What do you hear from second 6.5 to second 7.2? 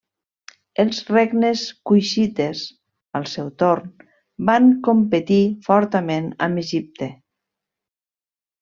Egipte.